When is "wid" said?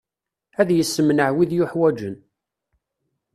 1.35-1.51